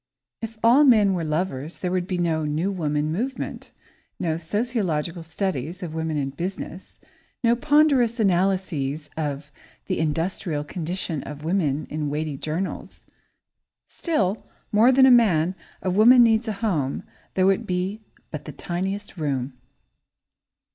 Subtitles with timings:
[0.41, 3.71] If all men were lovers, there would be no "new woman" movement,
[4.19, 6.97] no sociological studies of "Woman in Business,"
[7.43, 9.51] no ponderous analyses of
[9.85, 13.03] "The Industrial Condition of Women" in weighty journals.
[13.89, 15.53] Still more than a man,
[15.83, 17.03] a woman needs a home,
[17.35, 19.53] though it be but the tiniest room.